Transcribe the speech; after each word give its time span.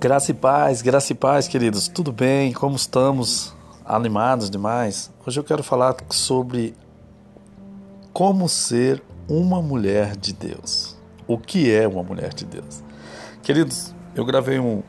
Graça 0.00 0.30
e 0.30 0.34
paz, 0.34 0.80
graça 0.80 1.12
e 1.12 1.14
paz, 1.14 1.46
queridos. 1.46 1.86
Tudo 1.86 2.10
bem? 2.10 2.54
Como 2.54 2.74
estamos? 2.74 3.54
Animados 3.84 4.48
demais? 4.48 5.10
Hoje 5.26 5.38
eu 5.38 5.44
quero 5.44 5.62
falar 5.62 5.94
sobre 6.08 6.74
como 8.10 8.48
ser 8.48 9.02
uma 9.28 9.60
mulher 9.60 10.16
de 10.16 10.32
Deus. 10.32 10.96
O 11.26 11.36
que 11.36 11.70
é 11.70 11.86
uma 11.86 12.02
mulher 12.02 12.32
de 12.32 12.46
Deus? 12.46 12.82
Queridos, 13.42 13.94
eu 14.14 14.24
gravei 14.24 14.58
um, 14.58 14.82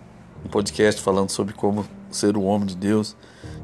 podcast 0.49 1.01
falando 1.01 1.29
sobre 1.29 1.53
como 1.53 1.85
ser 2.09 2.37
um 2.37 2.45
homem 2.45 2.67
de 2.67 2.77
Deus 2.77 3.13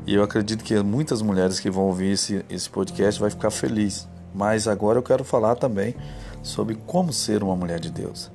e 0.06 0.16
eu 0.16 0.24
acredito 0.24 0.66
que 0.66 0.78
muitas 0.84 1.22
mulheres 1.22 1.62
que 1.62 1.70
vão 1.70 1.86
ouvir 1.86 2.12
esse, 2.12 2.44
esse 2.50 2.70
podcast 2.70 3.22
vai 3.22 3.30
ficar 3.30 3.52
feliz. 3.52 4.06
Mas 4.36 4.68
agora 4.68 5.00
eu 5.00 5.04
quero 5.04 5.24
falar 5.24 5.56
também 5.56 5.96
sobre 6.44 6.76
como 6.76 7.14
ser 7.14 7.42
uma 7.42 7.56
mulher 7.56 7.80
de 7.80 7.90
Deus. 7.90 8.30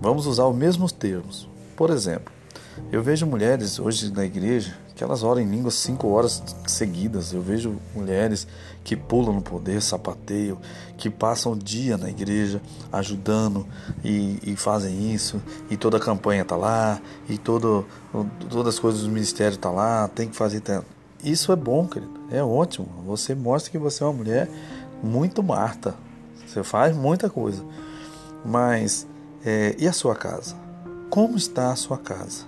Vamos 0.00 0.28
usar 0.28 0.46
os 0.46 0.54
mesmos 0.54 0.92
termos. 0.92 1.52
Por 1.76 1.90
exemplo, 1.90 2.32
eu 2.90 3.02
vejo 3.02 3.26
mulheres 3.26 3.78
hoje 3.78 4.12
na 4.12 4.24
igreja 4.24 4.76
que 4.94 5.02
elas 5.02 5.24
oram 5.24 5.40
em 5.40 5.50
línguas 5.50 5.74
cinco 5.74 6.08
horas 6.08 6.42
seguidas. 6.66 7.32
Eu 7.32 7.42
vejo 7.42 7.76
mulheres 7.94 8.46
que 8.84 8.94
pulam 8.94 9.34
no 9.34 9.42
poder, 9.42 9.82
sapateiam, 9.82 10.58
que 10.96 11.10
passam 11.10 11.52
o 11.52 11.56
dia 11.56 11.96
na 11.96 12.08
igreja 12.08 12.60
ajudando 12.92 13.66
e, 14.04 14.38
e 14.42 14.56
fazem 14.56 15.12
isso, 15.12 15.42
e 15.68 15.76
toda 15.76 15.96
a 15.96 16.00
campanha 16.00 16.42
está 16.42 16.56
lá, 16.56 17.00
e 17.28 17.38
todo, 17.38 17.84
todas 18.48 18.74
as 18.74 18.78
coisas 18.78 19.02
do 19.02 19.08
ministério 19.08 19.56
tá 19.56 19.70
lá, 19.70 20.08
tem 20.08 20.28
que 20.28 20.36
fazer. 20.36 20.62
Isso 21.22 21.50
é 21.50 21.56
bom, 21.56 21.88
querido, 21.88 22.12
é 22.30 22.42
ótimo. 22.42 22.86
Você 23.06 23.34
mostra 23.34 23.72
que 23.72 23.78
você 23.78 24.04
é 24.04 24.06
uma 24.06 24.12
mulher 24.12 24.48
muito 25.02 25.42
Marta. 25.42 25.94
Você 26.46 26.62
faz 26.62 26.94
muita 26.94 27.28
coisa. 27.28 27.64
Mas, 28.44 29.06
é, 29.44 29.74
e 29.78 29.88
a 29.88 29.92
sua 29.92 30.14
casa? 30.14 30.63
Como 31.10 31.36
está 31.36 31.72
a 31.72 31.76
sua 31.76 31.98
casa. 31.98 32.44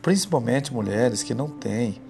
Principalmente 0.00 0.72
mulheres 0.72 1.22
que 1.22 1.34
não 1.34 1.48
têm, 1.48 2.00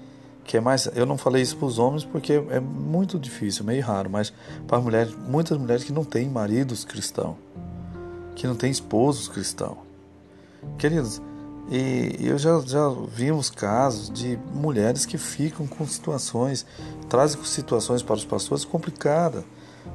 que 0.44 0.56
é 0.56 0.60
mais, 0.60 0.88
eu 0.94 1.06
não 1.06 1.16
falei 1.16 1.42
isso 1.42 1.56
para 1.56 1.66
os 1.66 1.78
homens 1.78 2.04
porque 2.04 2.32
é 2.50 2.60
muito 2.60 3.18
difícil, 3.18 3.64
meio 3.64 3.82
raro, 3.84 4.10
mas 4.10 4.32
para 4.66 4.80
mulheres, 4.80 5.14
muitas 5.14 5.58
mulheres 5.58 5.84
que 5.84 5.92
não 5.92 6.04
têm 6.04 6.28
maridos 6.28 6.84
cristãos, 6.84 7.36
que 8.34 8.46
não 8.46 8.56
têm 8.56 8.70
esposos 8.70 9.28
cristãos. 9.28 9.78
Queridos, 10.78 11.20
e 11.70 12.16
eu 12.20 12.38
já, 12.38 12.60
já 12.60 12.88
vimos 13.08 13.50
casos 13.50 14.10
de 14.10 14.38
mulheres 14.52 15.06
que 15.06 15.16
ficam 15.16 15.66
com 15.66 15.86
situações, 15.86 16.66
trazem 17.08 17.42
situações 17.44 18.02
para 18.02 18.16
os 18.16 18.24
pastores 18.24 18.64
complicadas, 18.64 19.44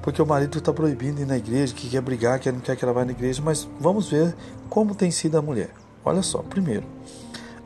porque 0.02 0.22
o 0.22 0.26
marido 0.26 0.58
está 0.58 0.72
proibindo 0.72 1.22
ir 1.22 1.26
na 1.26 1.38
igreja, 1.38 1.74
que 1.74 1.90
quer 1.90 2.02
brigar, 2.02 2.40
que 2.40 2.52
não 2.52 2.60
quer 2.60 2.76
que 2.76 2.84
ela 2.84 2.94
vá 2.94 3.06
na 3.06 3.12
igreja, 3.12 3.42
mas 3.44 3.68
vamos 3.80 4.10
ver 4.10 4.36
como 4.70 4.96
tem 4.96 5.12
sido 5.12 5.38
a 5.38 5.42
mulher. 5.42 5.70
Olha 6.04 6.22
só, 6.22 6.40
primeiro, 6.40 6.86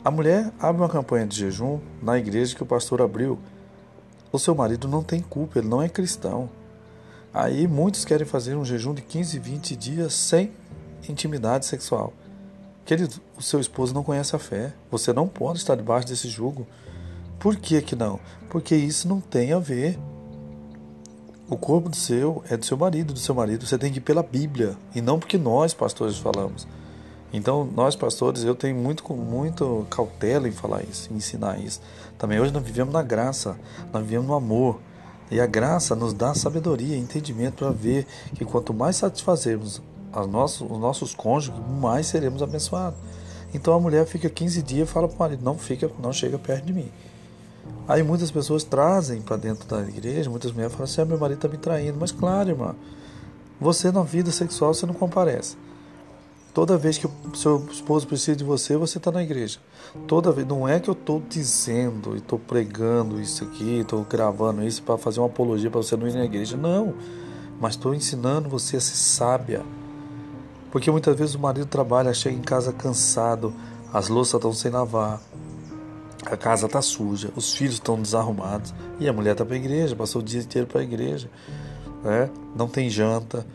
a 0.04 0.10
mulher 0.10 0.52
abre 0.60 0.82
uma 0.82 0.90
campanha 0.90 1.28
de 1.28 1.38
jejum 1.38 1.80
na 2.02 2.18
igreja 2.18 2.56
que 2.56 2.64
o 2.64 2.66
pastor 2.66 3.02
abriu. 3.02 3.38
O 4.32 4.40
seu 4.40 4.56
marido 4.56 4.88
não 4.88 5.04
tem 5.04 5.22
culpa, 5.22 5.60
ele 5.60 5.68
não 5.68 5.82
é 5.82 5.88
cristão. 5.88 6.50
Aí 7.34 7.68
muitos 7.68 8.04
querem 8.04 8.26
fazer 8.26 8.56
um 8.56 8.66
jejum 8.66 8.94
de 8.94 9.02
15, 9.02 9.38
20 9.40 9.76
dias 9.76 10.14
sem 10.14 10.52
intimidade 11.08 11.66
sexual. 11.66 12.14
Querido, 12.84 13.22
o 13.38 13.42
seu 13.42 13.60
esposo 13.60 13.94
não 13.94 14.04
conhece 14.04 14.36
a 14.36 14.40
fé. 14.40 14.74
Você 14.90 15.14
não 15.14 15.28
pode 15.28 15.60
estar 15.60 15.76
debaixo 15.76 16.08
desse 16.08 16.28
jugo. 16.28 16.68
Por 17.40 17.56
que 17.56 17.82
que 17.82 17.96
não? 17.96 18.20
Porque 18.50 18.76
isso 18.76 19.08
não 19.08 19.22
tem 19.22 19.54
a 19.54 19.60
ver. 19.60 19.98
O 21.52 21.58
corpo 21.58 21.90
do 21.90 21.98
seu 21.98 22.42
é 22.50 22.56
do 22.56 22.66
seu 22.66 22.78
marido, 22.78 23.12
do 23.12 23.20
seu 23.20 23.36
marido. 23.36 23.68
Você 23.68 23.78
tem 23.78 23.92
que 23.92 23.98
ir 23.98 24.02
pela 24.02 24.24
Bíblia 24.24 24.78
e 24.96 25.02
não 25.02 25.20
porque 25.20 25.38
nós, 25.38 25.74
pastores, 25.74 26.18
falamos. 26.18 26.66
Então, 27.34 27.66
nós 27.76 27.94
pastores, 27.94 28.46
eu 28.46 28.56
tenho 28.56 28.78
muito, 28.78 29.14
muito 29.14 29.86
cautela 29.90 30.48
em 30.48 30.54
falar 30.54 30.82
isso, 30.84 31.12
em 31.12 31.18
ensinar 31.18 31.60
isso. 31.60 31.82
Também 32.18 32.40
hoje 32.40 32.54
nós 32.54 32.64
vivemos 32.64 32.94
na 32.94 33.04
graça, 33.04 33.60
nós 33.92 34.02
vivemos 34.02 34.28
no 34.28 34.34
amor. 34.34 34.80
E 35.30 35.42
a 35.42 35.46
graça 35.46 35.94
nos 35.94 36.14
dá 36.14 36.34
sabedoria, 36.34 36.96
entendimento 36.96 37.56
para 37.56 37.72
ver 37.72 38.08
que 38.34 38.46
quanto 38.46 38.74
mais 38.74 38.96
satisfazermos 38.96 39.82
nossos, 40.30 40.72
os 40.72 40.80
nossos 40.80 41.14
cônjuges, 41.14 41.60
mais 41.82 42.08
seremos 42.08 42.42
abençoados. 42.42 42.98
Então 43.54 43.74
a 43.74 43.80
mulher 43.80 44.06
fica 44.06 44.30
15 44.30 44.62
dias 44.62 44.90
e 44.90 44.92
fala 44.92 45.06
para 45.06 45.18
o 45.18 45.20
marido: 45.20 45.44
não 45.44 45.58
fica, 45.58 45.92
não 46.02 46.14
chega 46.14 46.40
perto 46.40 46.64
de 46.64 46.72
mim. 46.72 46.90
Aí 47.88 48.04
muitas 48.04 48.32
pessoas 48.32 48.64
trazem 48.64 49.22
para 49.22 49.38
dentro 49.38 49.68
da 49.68 49.82
igreja, 49.82 50.30
muitas 50.30 50.52
mulheres 50.52 50.74
falam 50.74 50.86
assim: 50.86 51.02
ah, 51.02 51.06
meu 51.06 51.18
marido 51.18 51.38
está 51.38 51.48
me 51.48 51.58
traindo. 51.58 51.98
Mas 52.00 52.12
claro, 52.12 52.50
irmã, 52.50 52.76
você 53.60 53.92
na 53.92 54.04
vida 54.04 54.32
sexual 54.32 54.74
você 54.74 54.86
não 54.86 54.94
comparece. 54.94 55.58
Toda 56.54 56.78
vez 56.78 56.98
que 56.98 57.08
o 57.08 57.36
seu 57.36 57.66
esposo 57.72 58.06
precisa 58.06 58.36
de 58.36 58.44
você, 58.44 58.76
você 58.76 58.98
está 58.98 59.10
na 59.10 59.24
igreja. 59.24 59.60
Toda 60.06 60.34
vez, 60.34 60.46
não 60.46 60.68
é 60.68 60.82
que 60.82 60.90
eu 60.90 60.94
estou 60.94 61.22
dizendo 61.30 62.14
e 62.14 62.18
estou 62.18 62.38
pregando 62.38 63.22
isso 63.22 63.44
aqui, 63.46 63.80
estou 63.80 64.04
gravando 64.04 64.62
isso 64.62 64.84
para 64.84 64.98
fazer 64.98 65.22
uma 65.22 65.28
apologia 65.28 65.72
para 65.72 65.82
você 65.82 65.96
não 65.96 66.08
ir 66.08 66.14
na 66.14 66.26
igreja. 66.26 66.58
Não, 66.58 66.94
mas 67.60 67.76
estou 67.76 67.94
ensinando 67.94 68.50
você 68.50 68.78
a 68.78 68.82
ser 68.82 68.98
sábia. 68.98 69.64
Porque 70.72 70.92
muitas 70.92 71.16
vezes 71.18 71.36
o 71.36 71.40
marido 71.40 71.68
trabalha, 71.68 72.14
chega 72.14 72.36
em 72.36 72.42
casa 72.42 72.74
cansado, 72.74 73.54
as 73.94 74.10
louças 74.10 74.34
estão 74.34 74.54
sem 74.54 74.72
lavar, 74.72 75.22
a 76.26 76.38
casa 76.38 76.66
está 76.68 76.82
suja, 76.82 77.32
os 77.36 77.54
filhos 77.54 77.76
estão 77.76 78.02
desarrumados 78.02 78.74
e 79.00 79.08
a 79.08 79.14
mulher 79.14 79.32
está 79.32 79.46
para 79.46 79.56
a 79.56 79.58
igreja, 79.58 79.96
passou 79.96 80.22
o 80.22 80.24
dia 80.24 80.40
inteiro 80.40 80.68
para 80.68 80.82
a 80.82 80.84
igreja, 80.84 81.30
né? 82.04 82.30
não 82.56 82.68
tem 82.68 82.90
janta 82.90 83.46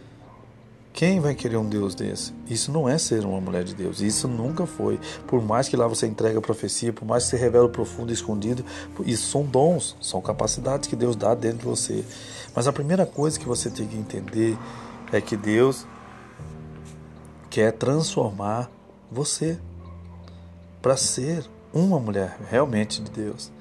quem 0.97 1.21
vai 1.21 1.34
querer 1.34 1.59
um 1.59 1.69
Deus 1.69 1.94
desse? 1.94 2.32
Isso 2.49 2.72
não 2.72 2.88
é 2.88 2.97
ser 2.97 3.22
uma 3.27 3.38
mulher 3.38 3.65
de 3.65 3.75
Deus. 3.75 4.00
Isso 4.00 4.27
nunca 4.27 4.65
foi. 4.65 4.99
Por 5.27 5.43
mais 5.43 5.69
que 5.69 5.77
lá 5.77 5.87
você 5.87 6.06
entregue 6.06 6.38
a 6.38 6.41
profecia, 6.41 6.91
por 6.91 7.04
mais 7.04 7.25
que 7.25 7.31
você 7.31 7.37
revele 7.37 7.65
o 7.65 7.69
profundo 7.69 8.10
e 8.10 8.15
escondido, 8.15 8.65
isso 9.04 9.31
são 9.31 9.44
dons, 9.44 9.94
são 10.00 10.22
capacidades 10.22 10.88
que 10.88 10.97
Deus 10.97 11.15
dá 11.15 11.34
dentro 11.34 11.59
de 11.59 11.65
você. 11.66 12.03
Mas 12.54 12.66
a 12.66 12.72
primeira 12.72 13.04
coisa 13.04 13.38
que 13.38 13.44
você 13.44 13.69
tem 13.69 13.87
que 13.87 13.94
entender 13.94 14.56
é 15.12 15.21
que 15.21 15.37
Deus 15.37 15.87
quer 17.50 17.72
transformar 17.72 18.71
você 19.12 19.59
para 20.81 20.97
ser 20.97 21.44
uma 21.77 22.01
mulher 22.01 22.39
realmente 22.51 23.03
de 23.03 23.11
Deus. 23.11 23.53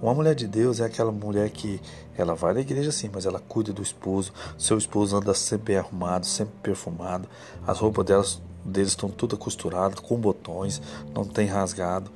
Uma 0.00 0.14
mulher 0.14 0.34
de 0.34 0.46
Deus 0.46 0.80
é 0.80 0.86
aquela 0.86 1.12
mulher 1.12 1.50
que 1.50 1.80
ela 2.16 2.34
vai 2.34 2.54
na 2.54 2.60
igreja 2.60 2.90
sim, 2.90 3.10
mas 3.12 3.26
ela 3.26 3.38
cuida 3.40 3.72
do 3.72 3.82
esposo. 3.82 4.32
Seu 4.56 4.78
esposo 4.78 5.16
anda 5.16 5.34
sempre 5.34 5.76
arrumado, 5.76 6.24
sempre 6.24 6.54
perfumado. 6.62 7.28
As 7.66 7.78
roupas 7.78 8.06
delas, 8.06 8.42
deles 8.64 8.90
estão 8.90 9.10
todas 9.10 9.38
costuradas, 9.38 10.00
com 10.00 10.16
botões, 10.16 10.80
não 11.14 11.24
tem 11.24 11.46
rasgado. 11.46 12.10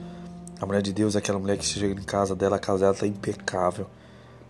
A 0.59 0.65
mulher 0.65 0.81
de 0.81 0.93
Deus 0.93 1.15
é 1.15 1.19
aquela 1.19 1.39
mulher 1.39 1.59
que 1.59 1.67
chega 1.67 2.01
em 2.01 2.05
casa 2.05 2.35
dela, 2.35 2.57
a 2.57 2.59
casa 2.59 2.81
dela 2.81 2.95
está 2.95 3.07
impecável. 3.07 3.87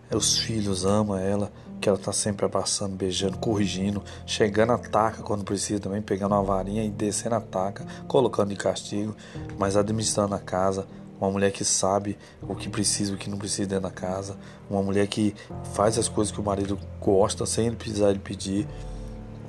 Os 0.09 0.37
filhos 0.39 0.85
amam 0.85 1.17
ela, 1.17 1.51
que 1.79 1.87
ela 1.87 1.97
está 1.97 2.11
sempre 2.11 2.45
abraçando, 2.45 2.95
beijando, 2.95 3.37
corrigindo, 3.37 4.03
chegando 4.25 4.73
a 4.73 4.77
taca 4.77 5.21
quando 5.21 5.43
precisa 5.43 5.79
também, 5.79 6.01
pegando 6.01 6.33
uma 6.33 6.43
varinha 6.43 6.83
e 6.83 6.89
descendo 6.89 7.35
a 7.35 7.41
taca, 7.41 7.85
colocando 8.07 8.49
de 8.49 8.55
castigo, 8.55 9.15
mas 9.57 9.75
administrando 9.75 10.35
a 10.35 10.39
casa, 10.39 10.87
uma 11.19 11.31
mulher 11.31 11.51
que 11.51 11.65
sabe 11.65 12.17
o 12.41 12.55
que 12.55 12.69
precisa 12.69 13.11
e 13.11 13.15
o 13.15 13.17
que 13.17 13.29
não 13.29 13.37
precisa 13.37 13.67
dentro 13.67 13.83
da 13.83 13.91
casa, 13.91 14.37
uma 14.69 14.81
mulher 14.81 15.07
que 15.07 15.35
faz 15.73 15.97
as 15.97 16.07
coisas 16.07 16.31
que 16.31 16.39
o 16.39 16.43
marido 16.43 16.79
gosta 17.01 17.45
sem 17.45 17.67
ele 17.67 17.75
precisar 17.75 18.09
ele 18.09 18.19
pedir, 18.19 18.67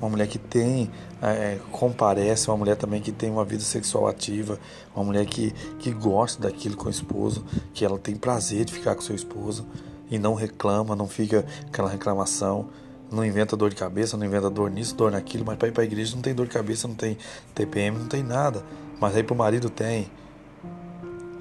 uma 0.01 0.09
mulher 0.09 0.27
que 0.27 0.39
tem, 0.39 0.89
é, 1.21 1.59
comparece, 1.71 2.49
uma 2.49 2.57
mulher 2.57 2.77
também 2.77 3.01
que 3.01 3.11
tem 3.11 3.29
uma 3.29 3.43
vida 3.43 3.61
sexual 3.61 4.07
ativa, 4.07 4.57
uma 4.95 5.03
mulher 5.03 5.25
que, 5.25 5.51
que 5.77 5.91
gosta 5.91 6.41
daquilo 6.41 6.77
com 6.77 6.87
o 6.87 6.89
esposo, 6.89 7.45
que 7.73 7.83
ela 7.83 7.99
tem 7.99 8.15
prazer 8.15 8.63
de 8.63 8.73
ficar 8.73 8.95
com 8.95 9.01
seu 9.01 9.15
esposo 9.15 9.65
e 10.09 10.17
não 10.17 10.33
reclama, 10.33 10.95
não 10.95 11.07
fica 11.07 11.45
aquela 11.67 11.89
reclamação, 11.89 12.69
não 13.11 13.25
inventa 13.25 13.55
dor 13.55 13.69
de 13.69 13.75
cabeça, 13.75 14.15
não 14.15 14.25
inventa 14.25 14.49
dor 14.49 14.69
nisso, 14.69 14.95
dor 14.95 15.11
naquilo, 15.11 15.43
mas 15.45 15.57
para 15.57 15.67
ir 15.67 15.71
para 15.71 15.83
a 15.83 15.85
igreja 15.85 16.15
não 16.15 16.21
tem 16.21 16.33
dor 16.33 16.47
de 16.47 16.53
cabeça, 16.53 16.87
não 16.87 16.95
tem 16.95 17.17
TPM, 17.55 17.97
não 17.97 18.07
tem 18.07 18.23
nada, 18.23 18.63
mas 18.99 19.15
aí 19.15 19.23
para 19.23 19.33
o 19.33 19.37
marido 19.37 19.69
tem. 19.69 20.09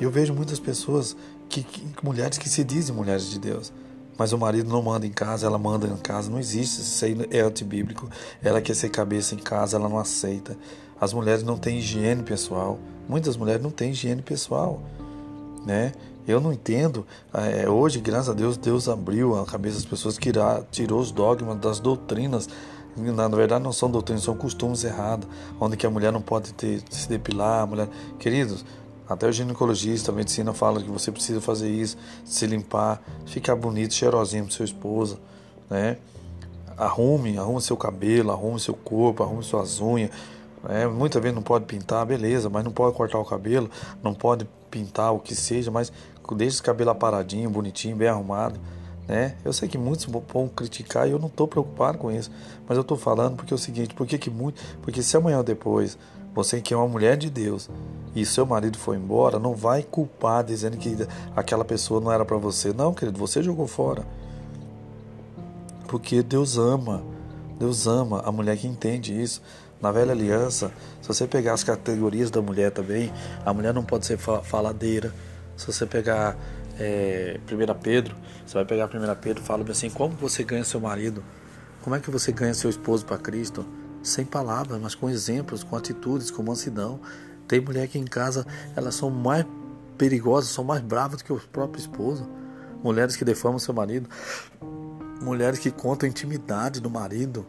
Eu 0.00 0.10
vejo 0.10 0.32
muitas 0.32 0.60
pessoas, 0.60 1.16
que, 1.48 1.62
que, 1.62 2.04
mulheres 2.04 2.38
que 2.38 2.48
se 2.48 2.62
dizem 2.62 2.94
mulheres 2.94 3.28
de 3.28 3.38
Deus, 3.38 3.72
mas 4.16 4.32
o 4.32 4.38
marido 4.38 4.68
não 4.68 4.82
manda 4.82 5.06
em 5.06 5.12
casa, 5.12 5.46
ela 5.46 5.58
manda 5.58 5.86
em 5.86 5.96
casa. 5.96 6.28
Não 6.28 6.40
existe, 6.40 6.80
isso 6.80 7.04
aí 7.04 7.16
é 7.30 7.40
antibíblico. 7.40 8.10
Ela 8.42 8.60
quer 8.60 8.74
ser 8.74 8.88
cabeça 8.88 9.34
em 9.36 9.38
casa, 9.38 9.76
ela 9.76 9.88
não 9.88 9.96
aceita. 9.96 10.56
As 11.00 11.12
mulheres 11.12 11.44
não 11.44 11.56
têm 11.56 11.78
higiene 11.78 12.24
pessoal. 12.24 12.80
Muitas 13.08 13.36
mulheres 13.36 13.62
não 13.62 13.70
têm 13.70 13.92
higiene 13.92 14.20
pessoal, 14.20 14.82
né? 15.64 15.92
Eu 16.28 16.42
não 16.42 16.52
entendo. 16.52 17.06
É, 17.32 17.68
hoje, 17.68 18.00
graças 18.00 18.28
a 18.28 18.34
Deus, 18.34 18.58
Deus 18.58 18.86
abriu 18.86 19.40
a 19.40 19.46
cabeça 19.46 19.76
das 19.76 19.86
pessoas, 19.86 20.18
que 20.18 20.30
tirou 20.70 21.00
os 21.00 21.10
dogmas 21.10 21.58
das 21.58 21.80
doutrinas. 21.80 22.48
Na 22.94 23.28
verdade, 23.28 23.64
não 23.64 23.72
são 23.72 23.90
doutrinas, 23.90 24.24
são 24.24 24.36
costumes 24.36 24.84
errados, 24.84 25.26
onde 25.58 25.76
que 25.76 25.86
a 25.86 25.90
mulher 25.90 26.12
não 26.12 26.20
pode 26.20 26.52
ter, 26.52 26.82
se 26.90 27.08
depilar. 27.08 27.62
A 27.62 27.66
mulher, 27.66 27.88
queridos, 28.18 28.62
até 29.08 29.26
o 29.26 29.32
ginecologista, 29.32 30.12
a 30.12 30.14
medicina 30.14 30.52
fala 30.52 30.82
que 30.82 30.90
você 30.90 31.10
precisa 31.10 31.40
fazer 31.40 31.70
isso, 31.70 31.96
se 32.26 32.46
limpar, 32.46 33.00
ficar 33.24 33.56
bonito, 33.56 33.94
cheirosinho 33.94 34.44
para 34.44 34.52
sua 34.52 34.66
esposa, 34.66 35.18
né? 35.70 35.96
Arrume, 36.76 37.38
arrume 37.38 37.62
seu 37.62 37.76
cabelo, 37.76 38.30
arrume 38.30 38.60
seu 38.60 38.74
corpo, 38.74 39.22
arrume 39.22 39.42
suas 39.42 39.80
unhas, 39.80 40.10
É, 40.68 40.86
muitas 40.86 41.22
vezes 41.22 41.34
não 41.34 41.42
pode 41.42 41.64
pintar, 41.66 42.04
beleza, 42.04 42.50
mas 42.50 42.64
não 42.64 42.72
pode 42.72 42.96
cortar 42.96 43.18
o 43.18 43.24
cabelo, 43.24 43.70
não 44.02 44.12
pode 44.12 44.46
pintar 44.70 45.14
o 45.14 45.20
que 45.20 45.34
seja, 45.34 45.70
mas 45.70 45.92
deixa 46.34 46.56
esse 46.56 46.62
cabelo 46.62 46.90
aparadinho, 46.90 47.50
bonitinho, 47.50 47.96
bem 47.96 48.08
arrumado. 48.08 48.58
Né? 49.06 49.36
Eu 49.44 49.52
sei 49.52 49.68
que 49.68 49.78
muitos 49.78 50.04
vão 50.04 50.48
criticar 50.48 51.08
e 51.08 51.12
eu 51.12 51.18
não 51.18 51.28
estou 51.28 51.48
preocupado 51.48 51.96
com 51.96 52.10
isso, 52.10 52.30
mas 52.68 52.76
eu 52.76 52.82
estou 52.82 52.96
falando 52.96 53.36
porque 53.36 53.54
é 53.54 53.56
o 53.56 53.58
seguinte, 53.58 53.94
porque 53.94 54.18
que 54.18 54.28
muito, 54.28 54.60
porque 54.82 55.02
se 55.02 55.16
amanhã 55.16 55.38
ou 55.38 55.44
depois 55.44 55.96
você 56.34 56.60
que 56.60 56.74
é 56.74 56.76
uma 56.76 56.86
mulher 56.86 57.16
de 57.16 57.30
Deus 57.30 57.70
e 58.14 58.26
seu 58.26 58.44
marido 58.44 58.76
foi 58.76 58.96
embora, 58.96 59.38
não 59.38 59.54
vai 59.54 59.82
culpar 59.82 60.44
dizendo 60.44 60.76
que 60.76 60.94
aquela 61.34 61.64
pessoa 61.64 62.02
não 62.02 62.12
era 62.12 62.24
para 62.24 62.36
você, 62.36 62.72
não, 62.72 62.92
querido, 62.92 63.18
você 63.18 63.42
jogou 63.42 63.66
fora, 63.66 64.04
porque 65.88 66.22
Deus 66.22 66.58
ama, 66.58 67.02
Deus 67.58 67.86
ama 67.86 68.20
a 68.24 68.30
mulher 68.30 68.56
que 68.58 68.68
entende 68.68 69.20
isso. 69.20 69.42
Na 69.80 69.90
velha 69.92 70.12
aliança, 70.12 70.72
se 71.00 71.08
você 71.08 71.26
pegar 71.26 71.54
as 71.54 71.62
categorias 71.64 72.30
da 72.30 72.42
mulher 72.42 72.72
também, 72.72 73.12
a 73.46 73.54
mulher 73.54 73.72
não 73.72 73.84
pode 73.84 74.06
ser 74.06 74.18
faladeira. 74.18 75.14
Se 75.58 75.66
você 75.66 75.84
pegar 75.84 76.36
é, 76.78 77.40
1 77.50 77.80
Pedro, 77.80 78.14
você 78.46 78.54
vai 78.54 78.64
pegar 78.64 78.86
1 78.86 78.88
Pedro 79.20 79.42
fala 79.42 79.68
assim: 79.68 79.90
como 79.90 80.14
você 80.14 80.44
ganha 80.44 80.62
seu 80.64 80.80
marido? 80.80 81.22
Como 81.82 81.96
é 81.96 82.00
que 82.00 82.10
você 82.10 82.30
ganha 82.30 82.54
seu 82.54 82.70
esposo 82.70 83.04
para 83.04 83.18
Cristo? 83.18 83.66
Sem 84.00 84.24
palavras, 84.24 84.80
mas 84.80 84.94
com 84.94 85.10
exemplos, 85.10 85.64
com 85.64 85.76
atitudes, 85.76 86.30
com 86.30 86.44
mansidão. 86.44 87.00
Tem 87.48 87.60
mulher 87.60 87.88
que 87.88 87.98
em 87.98 88.04
casa 88.04 88.46
elas 88.76 88.94
são 88.94 89.10
mais 89.10 89.44
perigosas, 89.98 90.50
são 90.50 90.62
mais 90.62 90.80
bravas 90.80 91.18
do 91.18 91.24
que 91.24 91.32
o 91.32 91.40
próprio 91.40 91.80
esposo. 91.80 92.28
Mulheres 92.82 93.16
que 93.16 93.24
defamam 93.24 93.58
seu 93.58 93.74
marido, 93.74 94.08
mulheres 95.20 95.58
que 95.58 95.72
contam 95.72 96.08
intimidade 96.08 96.80
do 96.80 96.88
marido, 96.88 97.44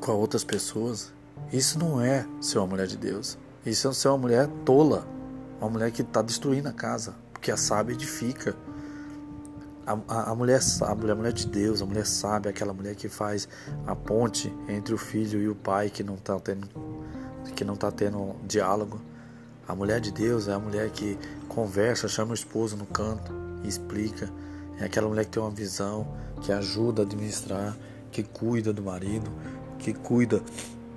com 0.00 0.12
outras 0.12 0.42
pessoas. 0.42 1.12
Isso 1.52 1.78
não 1.78 2.00
é 2.00 2.26
ser 2.40 2.58
uma 2.58 2.66
mulher 2.66 2.88
de 2.88 2.96
Deus. 2.96 3.38
Isso 3.64 3.86
é 3.86 3.92
ser 3.92 4.08
uma 4.08 4.18
mulher 4.18 4.48
tola. 4.64 5.17
Uma 5.60 5.70
mulher 5.70 5.90
que 5.90 6.02
está 6.02 6.22
destruindo 6.22 6.68
a 6.68 6.72
casa. 6.72 7.14
Porque 7.32 7.50
a 7.50 7.56
sábia 7.56 7.94
edifica. 7.94 8.56
A, 9.86 9.98
a, 10.06 10.30
a, 10.30 10.34
mulher 10.34 10.62
sábia, 10.62 11.12
a 11.12 11.14
mulher 11.14 11.32
de 11.32 11.46
Deus, 11.46 11.80
a 11.80 11.86
mulher 11.86 12.06
sábia, 12.06 12.50
aquela 12.50 12.74
mulher 12.74 12.94
que 12.94 13.08
faz 13.08 13.48
a 13.86 13.96
ponte 13.96 14.54
entre 14.68 14.92
o 14.92 14.98
filho 14.98 15.40
e 15.40 15.48
o 15.48 15.54
pai 15.54 15.88
que 15.88 16.02
não 16.02 16.14
está 16.14 16.38
tendo, 16.38 16.68
que 17.56 17.64
não 17.64 17.74
tá 17.74 17.90
tendo 17.90 18.36
diálogo. 18.46 19.00
A 19.66 19.74
mulher 19.74 20.00
de 20.00 20.10
Deus 20.10 20.46
é 20.46 20.52
a 20.52 20.58
mulher 20.58 20.90
que 20.90 21.18
conversa, 21.48 22.06
chama 22.06 22.32
o 22.32 22.34
esposo 22.34 22.76
no 22.76 22.86
canto 22.86 23.32
e 23.62 23.68
explica. 23.68 24.30
É 24.78 24.84
aquela 24.84 25.08
mulher 25.08 25.24
que 25.24 25.30
tem 25.32 25.42
uma 25.42 25.50
visão, 25.50 26.06
que 26.42 26.52
ajuda 26.52 27.02
a 27.02 27.04
administrar, 27.04 27.76
que 28.10 28.22
cuida 28.22 28.72
do 28.72 28.82
marido, 28.82 29.30
que 29.78 29.92
cuida 29.92 30.42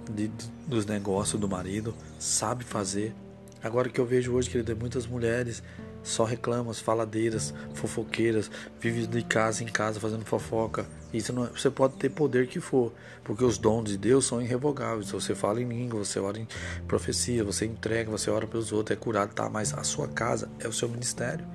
de, 0.10 0.32
dos 0.68 0.86
negócios 0.86 1.40
do 1.40 1.48
marido, 1.48 1.94
sabe 2.20 2.64
fazer. 2.64 3.16
Agora 3.64 3.90
que 3.90 4.00
eu 4.00 4.06
vejo 4.06 4.34
hoje, 4.34 4.50
querido, 4.50 4.72
é 4.72 4.76
muitas 4.76 5.06
mulheres 5.06 5.62
só 6.04 6.24
reclamam, 6.24 6.74
faladeiras, 6.74 7.54
fofoqueiras, 7.74 8.50
vivem 8.80 9.06
de 9.06 9.22
casa 9.24 9.64
em 9.64 9.68
casa 9.68 10.00
fazendo 10.00 10.26
fofoca. 10.26 10.86
Isso 11.14 11.32
não, 11.32 11.46
é, 11.46 11.50
você 11.50 11.70
pode 11.70 11.96
ter 11.96 12.10
poder 12.10 12.48
que 12.48 12.60
for, 12.60 12.92
porque 13.24 13.44
os 13.44 13.58
dons 13.58 13.90
de 13.90 13.98
Deus 13.98 14.26
são 14.26 14.42
irrevogáveis. 14.42 15.12
Você 15.12 15.36
fala 15.36 15.62
em 15.62 15.68
língua, 15.68 16.04
você 16.04 16.20
ora 16.20 16.40
em 16.40 16.48
profecia, 16.88 17.44
você 17.44 17.66
entrega, 17.66 18.10
você 18.10 18.32
ora 18.32 18.48
pelos 18.48 18.72
outros, 18.72 18.98
é 18.98 19.00
curado, 19.00 19.34
tá? 19.34 19.50
Mas 19.50 19.74
a 19.74 19.84
sua 19.84 20.08
casa 20.08 20.50
é 20.60 20.68
o 20.68 20.74
seu 20.74 20.90
ministério. 20.90 21.46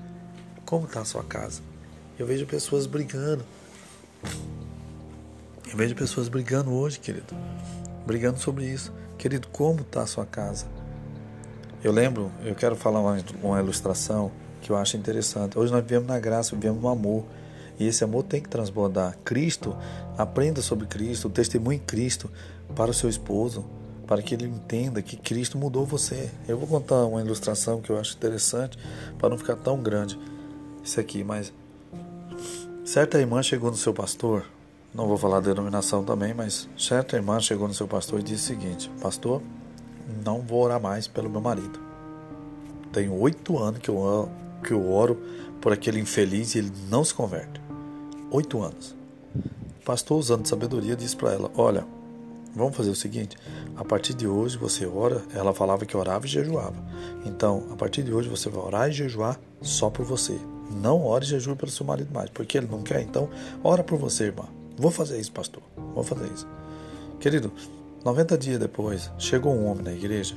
Como 0.65 0.87
está 0.87 1.01
a 1.01 1.05
sua 1.05 1.25
casa? 1.25 1.61
Eu 2.19 2.27
vejo 2.27 2.47
pessoas 2.47 2.87
brigando. 2.87 3.45
Eu 5.69 5.77
vejo 5.77 5.95
pessoas 5.95 6.29
brigando 6.29 6.73
hoje, 6.73 7.01
querido. 7.01 7.35
Brigando 8.07 8.39
sobre 8.39 8.65
isso. 8.65 8.93
Querido, 9.19 9.49
como 9.49 9.81
está 9.81 10.03
a 10.03 10.07
sua 10.07 10.25
casa? 10.25 10.76
Eu 11.87 11.93
lembro, 11.93 12.33
eu 12.45 12.53
quero 12.53 12.75
falar 12.75 12.99
uma, 12.99 13.17
uma 13.41 13.61
ilustração 13.61 14.33
que 14.61 14.71
eu 14.71 14.77
acho 14.77 14.97
interessante. 14.97 15.57
Hoje 15.57 15.71
nós 15.71 15.85
vivemos 15.85 16.09
na 16.09 16.19
graça, 16.19 16.57
vivemos 16.57 16.83
no 16.83 16.89
amor. 16.89 17.25
E 17.79 17.87
esse 17.87 18.03
amor 18.03 18.25
tem 18.25 18.43
que 18.43 18.49
transbordar. 18.49 19.17
Cristo, 19.25 19.77
aprenda 20.19 20.61
sobre 20.61 20.89
Cristo, 20.89 21.31
testemunhe 21.31 21.79
Cristo 21.79 22.29
para 22.75 22.91
o 22.91 22.93
seu 22.93 23.09
esposo, 23.09 23.65
para 24.05 24.21
que 24.21 24.35
ele 24.35 24.47
entenda 24.47 25.01
que 25.01 25.17
Cristo 25.17 25.57
mudou 25.57 25.87
você. 25.87 26.29
Eu 26.49 26.59
vou 26.59 26.67
contar 26.67 27.05
uma 27.05 27.21
ilustração 27.21 27.81
que 27.81 27.91
eu 27.91 28.01
acho 28.01 28.17
interessante, 28.17 28.77
para 29.17 29.29
não 29.29 29.39
ficar 29.39 29.55
tão 29.55 29.81
grande 29.81 30.19
isso 30.83 30.99
aqui, 30.99 31.23
mas 31.23 31.53
certa 32.85 33.17
irmã 33.21 33.45
chegou 33.45 33.71
no 33.71 33.77
seu 33.77 33.95
pastor 33.95 34.45
não 34.97 35.07
vou 35.07 35.19
falar 35.19 35.41
denominação 35.41 36.03
também, 36.03 36.33
mas 36.33 36.67
certa 36.77 37.17
irmã 37.17 37.39
chegou 37.39 37.69
no 37.69 37.75
seu 37.75 37.87
pastor 37.87 38.21
e 38.21 38.23
disse 38.23 38.45
o 38.45 38.47
seguinte: 38.47 38.91
Pastor, 38.99 39.43
não 40.25 40.41
vou 40.41 40.63
orar 40.63 40.81
mais 40.81 41.07
pelo 41.07 41.31
meu 41.31 41.41
marido. 41.41 41.79
Tenho 42.93 43.13
oito 43.21 43.59
anos 43.59 43.81
que 43.81 43.89
eu, 43.89 44.29
que 44.63 44.73
eu 44.73 44.91
oro 44.91 45.21
por 45.61 45.73
aquele 45.73 46.01
infeliz 46.01 46.55
e 46.55 46.59
ele 46.59 46.73
não 46.89 47.05
se 47.05 47.15
converte. 47.15 47.61
Oito 48.31 48.63
anos. 48.63 48.95
O 49.81 49.85
pastor, 49.85 50.19
usando 50.19 50.47
sabedoria, 50.47 50.97
disse 50.97 51.17
para 51.17 51.33
ela: 51.33 51.51
Olha, 51.57 51.85
vamos 52.55 52.77
fazer 52.77 52.91
o 52.91 52.95
seguinte: 52.95 53.37
a 53.77 53.85
partir 53.85 54.15
de 54.15 54.27
hoje 54.27 54.57
você 54.57 54.87
ora. 54.87 55.23
Ela 55.35 55.53
falava 55.53 55.85
que 55.85 55.97
orava 55.97 56.27
e 56.27 56.29
jejuava. 56.29 56.77
Então, 57.25 57.67
a 57.71 57.77
partir 57.77 58.03
de 58.03 58.13
hoje 58.13 58.29
você 58.29 58.49
vai 58.49 58.65
orar 58.65 58.89
e 58.89 58.93
jejuar 58.93 59.39
só 59.61 59.91
por 59.91 60.05
você. 60.05 60.39
Não 60.83 61.05
ore 61.05 61.25
e 61.25 61.29
jejue 61.29 61.55
pelo 61.55 61.71
seu 61.71 61.87
marido 61.87 62.13
mais, 62.13 62.31
porque 62.31 62.57
ele 62.59 62.67
não 62.67 62.83
quer. 62.83 63.03
Então, 63.03 63.29
ora 63.63 63.85
por 63.85 63.99
você, 63.99 64.25
irmã. 64.25 64.45
Vou 64.77 64.91
fazer 64.91 65.21
isso, 65.21 65.33
pastor. 65.33 65.63
Vou 65.95 66.03
fazer 66.03 66.27
isso. 66.33 66.47
Querido, 67.21 67.53
90 68.07 68.39
dias 68.39 68.61
depois, 68.61 69.11
chegou 69.19 69.53
um 69.53 69.67
homem 69.67 69.83
na 69.83 69.93
igreja 69.93 70.37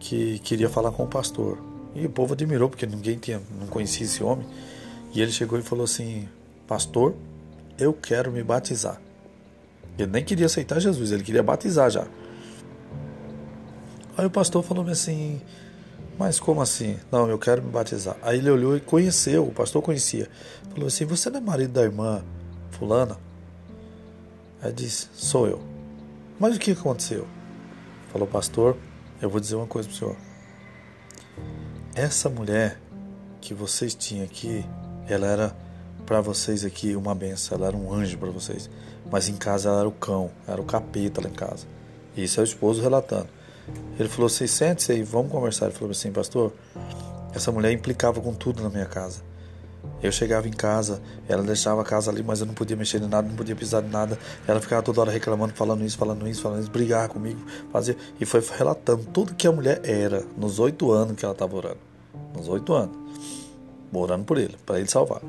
que 0.00 0.40
queria 0.40 0.68
falar 0.68 0.90
com 0.90 1.04
o 1.04 1.06
pastor. 1.06 1.56
E 1.94 2.04
o 2.04 2.10
povo 2.10 2.32
admirou, 2.32 2.68
porque 2.68 2.84
ninguém 2.84 3.16
tinha, 3.16 3.40
não 3.60 3.68
conhecia 3.68 4.04
esse 4.04 4.24
homem. 4.24 4.44
E 5.14 5.22
ele 5.22 5.30
chegou 5.30 5.56
e 5.56 5.62
falou 5.62 5.84
assim: 5.84 6.28
Pastor, 6.66 7.14
eu 7.78 7.92
quero 7.92 8.32
me 8.32 8.42
batizar. 8.42 9.00
Ele 9.96 10.10
nem 10.10 10.24
queria 10.24 10.46
aceitar 10.46 10.80
Jesus, 10.80 11.12
ele 11.12 11.22
queria 11.22 11.44
batizar 11.44 11.88
já. 11.90 12.08
Aí 14.16 14.26
o 14.26 14.30
pastor 14.30 14.64
falou 14.64 14.84
assim: 14.88 15.40
Mas 16.18 16.40
como 16.40 16.60
assim? 16.60 16.98
Não, 17.12 17.30
eu 17.30 17.38
quero 17.38 17.62
me 17.62 17.70
batizar. 17.70 18.16
Aí 18.20 18.38
ele 18.38 18.50
olhou 18.50 18.76
e 18.76 18.80
conheceu, 18.80 19.46
o 19.46 19.52
pastor 19.52 19.80
conhecia. 19.80 20.28
Falou 20.72 20.88
assim: 20.88 21.04
Você 21.04 21.30
não 21.30 21.38
é 21.38 21.40
marido 21.40 21.72
da 21.72 21.82
irmã 21.82 22.24
Fulana? 22.72 23.16
Aí 24.60 24.72
disse: 24.72 25.06
Sou 25.14 25.46
eu. 25.46 25.73
Mas 26.38 26.56
o 26.56 26.58
que 26.58 26.72
aconteceu? 26.72 27.26
Falou, 28.12 28.26
pastor, 28.26 28.76
eu 29.20 29.30
vou 29.30 29.40
dizer 29.40 29.56
uma 29.56 29.66
coisa 29.66 29.88
para 29.88 29.94
o 29.94 29.98
senhor. 29.98 30.16
Essa 31.94 32.28
mulher 32.28 32.80
que 33.40 33.54
vocês 33.54 33.94
tinham 33.94 34.24
aqui, 34.24 34.64
ela 35.08 35.26
era 35.26 35.56
para 36.04 36.20
vocês 36.20 36.64
aqui 36.64 36.96
uma 36.96 37.14
benção, 37.14 37.56
ela 37.56 37.68
era 37.68 37.76
um 37.76 37.92
anjo 37.92 38.18
para 38.18 38.30
vocês. 38.30 38.68
Mas 39.10 39.28
em 39.28 39.36
casa 39.36 39.68
ela 39.68 39.80
era 39.80 39.88
o 39.88 39.92
cão, 39.92 40.30
era 40.46 40.60
o 40.60 40.64
capeta 40.64 41.20
lá 41.20 41.28
em 41.28 41.32
casa. 41.32 41.66
Isso 42.16 42.40
é 42.40 42.42
o 42.42 42.44
esposo 42.44 42.82
relatando. 42.82 43.28
Ele 43.98 44.08
falou 44.08 44.26
assim: 44.26 44.46
sente-se 44.46 44.92
aí, 44.92 45.02
vamos 45.02 45.30
conversar. 45.30 45.66
Ele 45.66 45.74
falou 45.74 45.90
assim: 45.90 46.12
pastor, 46.12 46.52
essa 47.34 47.50
mulher 47.52 47.72
implicava 47.72 48.20
com 48.20 48.34
tudo 48.34 48.62
na 48.62 48.70
minha 48.70 48.86
casa. 48.86 49.22
Eu 50.04 50.12
chegava 50.12 50.46
em 50.46 50.52
casa, 50.52 51.00
ela 51.26 51.42
deixava 51.42 51.80
a 51.80 51.84
casa 51.84 52.10
ali, 52.10 52.22
mas 52.22 52.38
eu 52.38 52.46
não 52.46 52.52
podia 52.52 52.76
mexer 52.76 53.00
em 53.00 53.08
nada, 53.08 53.26
não 53.26 53.34
podia 53.34 53.56
pisar 53.56 53.82
em 53.82 53.88
nada. 53.88 54.18
Ela 54.46 54.60
ficava 54.60 54.82
toda 54.82 55.00
hora 55.00 55.10
reclamando, 55.10 55.54
falando 55.54 55.82
isso, 55.82 55.96
falando 55.96 56.28
isso, 56.28 56.42
falando 56.42 56.60
isso, 56.60 56.70
brigar 56.70 57.08
comigo, 57.08 57.40
fazer. 57.72 57.96
E 58.20 58.26
foi 58.26 58.44
relatando 58.54 59.02
tudo 59.14 59.34
que 59.34 59.46
a 59.48 59.52
mulher 59.52 59.80
era 59.82 60.22
nos 60.36 60.58
oito 60.58 60.92
anos 60.92 61.16
que 61.16 61.24
ela 61.24 61.32
estava 61.32 61.56
orando. 61.56 61.78
Nos 62.36 62.46
oito 62.50 62.74
anos. 62.74 62.94
Orando 63.90 64.26
por 64.26 64.36
ele, 64.36 64.54
para 64.66 64.78
ele 64.78 64.90
salvar. 64.90 65.22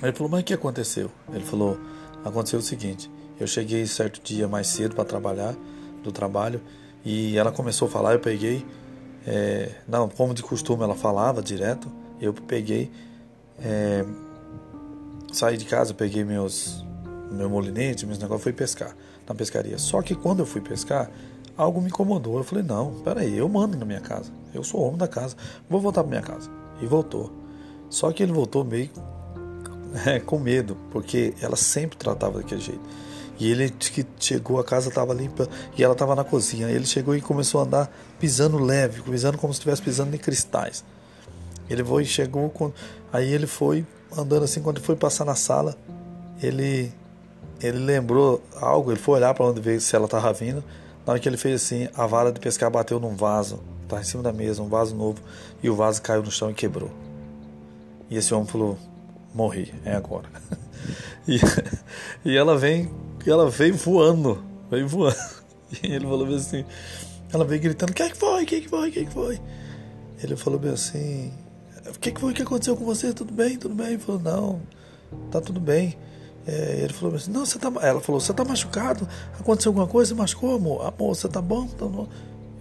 Ele 0.00 0.12
falou, 0.12 0.30
mas 0.30 0.42
o 0.42 0.44
que 0.44 0.54
aconteceu? 0.54 1.10
Ele 1.32 1.44
falou, 1.44 1.76
aconteceu 2.24 2.60
o 2.60 2.62
seguinte, 2.62 3.10
eu 3.40 3.48
cheguei 3.48 3.84
certo 3.84 4.22
dia 4.22 4.46
mais 4.46 4.68
cedo 4.68 4.94
para 4.94 5.04
trabalhar, 5.04 5.56
do 6.04 6.12
trabalho, 6.12 6.60
e 7.04 7.36
ela 7.36 7.50
começou 7.50 7.88
a 7.88 7.90
falar, 7.90 8.12
eu 8.12 8.20
peguei, 8.20 8.64
é, 9.26 9.72
não, 9.88 10.08
como 10.08 10.32
de 10.32 10.42
costume 10.44 10.84
ela 10.84 10.94
falava 10.94 11.42
direto, 11.42 11.90
eu 12.22 12.32
peguei, 12.32 12.90
é, 13.58 14.04
saí 15.32 15.56
de 15.56 15.64
casa, 15.64 15.92
peguei 15.92 16.24
meus 16.24 16.84
meu 17.30 17.48
molinete, 17.48 18.06
meus 18.06 18.18
negócios, 18.18 18.42
fui 18.42 18.52
pescar 18.52 18.94
na 19.26 19.34
pescaria. 19.34 19.78
Só 19.78 20.02
que 20.02 20.14
quando 20.14 20.40
eu 20.40 20.46
fui 20.46 20.60
pescar, 20.60 21.10
algo 21.56 21.80
me 21.80 21.88
incomodou. 21.88 22.38
Eu 22.38 22.44
falei, 22.44 22.62
não, 22.62 23.00
peraí, 23.00 23.36
eu 23.36 23.48
mando 23.48 23.76
na 23.76 23.84
minha 23.84 24.00
casa. 24.00 24.30
Eu 24.54 24.62
sou 24.62 24.82
homem 24.82 24.98
da 24.98 25.08
casa, 25.08 25.36
vou 25.68 25.80
voltar 25.80 26.02
para 26.02 26.10
minha 26.10 26.22
casa. 26.22 26.50
E 26.80 26.86
voltou. 26.86 27.32
Só 27.88 28.12
que 28.12 28.22
ele 28.22 28.32
voltou 28.32 28.64
meio 28.64 28.90
é, 30.06 30.20
com 30.20 30.38
medo, 30.38 30.76
porque 30.90 31.34
ela 31.40 31.56
sempre 31.56 31.96
tratava 31.96 32.38
daquele 32.38 32.60
jeito. 32.60 32.82
E 33.38 33.50
ele 33.50 33.70
que 33.70 34.06
chegou, 34.20 34.60
a 34.60 34.64
casa 34.64 34.88
estava 34.88 35.12
limpa 35.12 35.48
e 35.76 35.82
ela 35.82 35.94
estava 35.94 36.14
na 36.14 36.22
cozinha. 36.22 36.68
Ele 36.68 36.86
chegou 36.86 37.16
e 37.16 37.20
começou 37.20 37.60
a 37.60 37.64
andar 37.64 37.92
pisando 38.20 38.58
leve, 38.58 39.02
pisando 39.02 39.38
como 39.38 39.52
se 39.52 39.58
estivesse 39.58 39.82
pisando 39.82 40.14
em 40.14 40.18
cristais. 40.18 40.84
Ele 41.68 41.84
foi 41.84 42.04
chegou, 42.04 42.50
com, 42.50 42.72
aí 43.12 43.32
ele 43.32 43.46
foi 43.46 43.86
andando 44.16 44.44
assim, 44.44 44.60
quando 44.60 44.80
foi 44.80 44.96
passar 44.96 45.24
na 45.24 45.34
sala, 45.34 45.76
ele 46.42 46.92
ele 47.62 47.78
lembrou 47.78 48.42
algo, 48.56 48.90
ele 48.90 48.98
foi 48.98 49.16
olhar 49.16 49.32
para 49.34 49.46
onde 49.46 49.60
veio, 49.60 49.80
se 49.80 49.94
ela 49.94 50.06
estava 50.06 50.32
vindo. 50.32 50.64
Na 51.06 51.12
hora 51.12 51.20
que 51.20 51.28
ele 51.28 51.36
fez 51.36 51.62
assim, 51.62 51.88
a 51.94 52.06
vara 52.06 52.32
de 52.32 52.40
pescar 52.40 52.70
bateu 52.70 52.98
num 52.98 53.14
vaso, 53.14 53.60
tá 53.88 54.00
em 54.00 54.04
cima 54.04 54.22
da 54.22 54.32
mesa, 54.32 54.62
um 54.62 54.68
vaso 54.68 54.94
novo, 54.96 55.22
e 55.62 55.70
o 55.70 55.74
vaso 55.74 56.02
caiu 56.02 56.22
no 56.22 56.30
chão 56.30 56.50
e 56.50 56.54
quebrou. 56.54 56.90
E 58.10 58.16
esse 58.16 58.34
homem 58.34 58.46
falou: 58.46 58.76
morri, 59.32 59.72
é 59.84 59.94
agora. 59.94 60.28
e, 61.26 61.38
e 62.24 62.36
ela 62.36 62.58
vem, 62.58 62.90
ela 63.26 63.48
veio 63.48 63.74
voando, 63.74 64.42
veio 64.70 64.88
voando. 64.88 65.16
E 65.82 65.86
ele 65.90 66.04
falou 66.04 66.26
assim, 66.34 66.66
ela 67.32 67.46
veio 67.46 67.62
gritando: 67.62 67.94
que, 67.94 68.02
é 68.02 68.10
que 68.10 68.16
foi? 68.16 68.44
Que, 68.44 68.56
é 68.56 68.60
que 68.60 68.68
foi? 68.68 68.90
Que, 68.90 68.98
é 69.00 69.04
que 69.06 69.10
foi? 69.10 69.40
Ele 70.22 70.36
falou 70.36 70.58
bem 70.58 70.72
assim: 70.72 71.32
o 71.96 71.98
que, 71.98 72.18
foi 72.18 72.32
que 72.32 72.42
aconteceu 72.42 72.76
com 72.76 72.84
você? 72.84 73.12
Tudo 73.12 73.32
bem? 73.32 73.56
Tudo 73.56 73.74
bem? 73.74 73.88
Ele 73.88 73.98
falou: 73.98 74.20
não, 74.20 74.60
tá 75.30 75.40
tudo 75.40 75.60
bem. 75.60 75.96
É, 76.46 76.80
ele 76.82 76.92
falou 76.92 77.14
assim: 77.14 77.30
não, 77.30 77.44
você 77.44 77.58
tá. 77.58 77.72
Ela 77.80 78.00
falou: 78.00 78.20
você 78.20 78.32
tá 78.32 78.44
machucado? 78.44 79.08
Aconteceu 79.38 79.70
alguma 79.70 79.86
coisa? 79.86 80.14
Você 80.14 80.20
machucou, 80.20 80.56
amor? 80.56 80.86
Amor, 80.86 81.14
você 81.14 81.28
tá 81.28 81.40
bom? 81.40 81.66
Tá? 81.66 81.86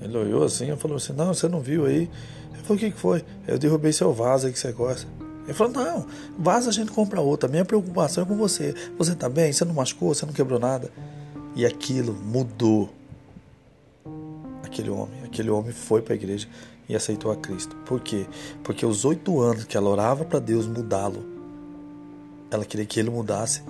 Ele 0.02 0.18
olhou 0.18 0.44
assim 0.44 0.72
e 0.72 0.76
falou 0.76 0.98
assim: 0.98 1.14
não, 1.14 1.34
você 1.34 1.48
não 1.48 1.62
viu 1.62 1.86
aí. 1.86 2.10
Ele 2.54 2.64
falou: 2.64 2.78
o 2.78 2.80
que, 2.80 2.92
que 2.92 3.00
foi? 3.00 3.24
Eu 3.48 3.58
derrubei 3.58 3.92
seu 3.92 4.14
vaso 4.14 4.48
aí 4.48 4.54
que 4.54 4.60
você 4.60 4.72
gosta. 4.72 5.08
Ele 5.46 5.54
falou: 5.54 5.74
não, 5.74 6.06
vaso 6.38 6.70
a 6.70 6.72
gente 6.72 6.92
compra 6.92 7.22
outra. 7.22 7.50
Minha 7.50 7.66
preocupação 7.66 8.24
é 8.24 8.28
com 8.28 8.36
você. 8.36 8.76
Você 8.98 9.16
tá 9.16 9.30
bem? 9.30 9.52
Você 9.52 9.66
não 9.66 9.74
machucou? 9.74 10.14
Você 10.14 10.26
não 10.26 10.34
quebrou 10.34 10.60
nada? 10.60 10.92
E 11.56 11.66
aquilo 11.66 12.14
mudou. 12.14 12.90
Aquele 14.64 14.90
homem, 14.90 15.24
aquele 15.26 15.50
homem 15.50 15.74
foi 15.74 16.02
para 16.02 16.14
a 16.14 16.16
igreja 16.16 16.48
e 16.92 16.96
aceitou 16.96 17.32
a 17.32 17.38
Cristo. 17.38 17.74
Por 17.86 18.02
quê? 18.02 18.28
Porque 18.62 18.86
os 18.86 19.06
oito 19.06 19.40
anos 19.40 19.64
que 19.64 19.78
ela 19.78 19.90
orava 19.90 20.26
para 20.26 20.40
Deus 20.40 20.68
mudá-lo, 20.68 21.24
ela 22.52 22.66
queria 22.66 22.86
que 22.86 23.00
ele 23.00 23.10
mudasse 23.10 23.64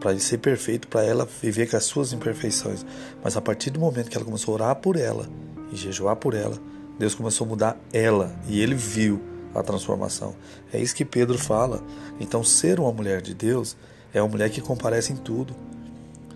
para 0.00 0.10
ele 0.10 0.20
ser 0.20 0.38
perfeito, 0.38 0.88
para 0.88 1.04
ela 1.04 1.28
viver 1.40 1.70
com 1.70 1.76
as 1.76 1.84
suas 1.84 2.12
imperfeições. 2.12 2.84
Mas 3.22 3.36
a 3.36 3.40
partir 3.40 3.70
do 3.70 3.78
momento 3.78 4.10
que 4.10 4.16
ela 4.16 4.26
começou 4.26 4.52
a 4.52 4.54
orar 4.56 4.76
por 4.76 4.96
ela 4.96 5.28
e 5.72 5.76
jejuar 5.76 6.16
por 6.16 6.34
ela, 6.34 6.58
Deus 6.98 7.14
começou 7.14 7.46
a 7.46 7.50
mudar 7.50 7.76
ela 7.92 8.34
e 8.48 8.60
ele 8.60 8.74
viu 8.74 9.20
a 9.54 9.62
transformação. 9.62 10.34
É 10.72 10.80
isso 10.80 10.94
que 10.94 11.04
Pedro 11.04 11.38
fala. 11.38 11.84
Então, 12.18 12.42
ser 12.42 12.80
uma 12.80 12.90
mulher 12.90 13.22
de 13.22 13.32
Deus 13.32 13.76
é 14.12 14.20
uma 14.20 14.28
mulher 14.28 14.50
que 14.50 14.60
comparece 14.60 15.12
em 15.12 15.16
tudo. 15.16 15.54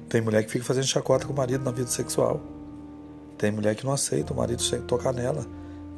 Tem 0.09 0.21
mulher 0.21 0.45
que 0.45 0.53
fica 0.53 0.65
fazendo 0.65 0.87
chacota 0.87 1.27
com 1.27 1.33
o 1.33 1.37
marido 1.37 1.65
na 1.65 1.73
vida 1.73 1.91
sexual. 1.91 2.41
Tem 3.37 3.51
mulher 3.51 3.75
que 3.75 3.85
não 3.85 3.93
aceita 3.93 4.33
o 4.33 4.37
marido 4.37 4.63
tocar 4.87 5.13
nela. 5.13 5.45